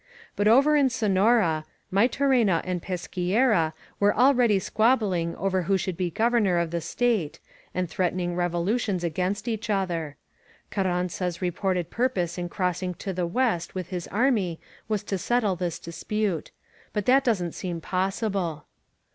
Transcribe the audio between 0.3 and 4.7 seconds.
But over in Sonora, Maytorena cuid Pesquiera were already S64 CARRANZA— AN